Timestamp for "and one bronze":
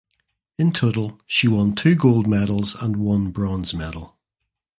2.81-3.71